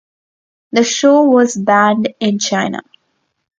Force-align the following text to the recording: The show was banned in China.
The 0.71 0.83
show 0.83 1.25
was 1.25 1.55
banned 1.55 2.11
in 2.19 2.39
China. 2.39 2.81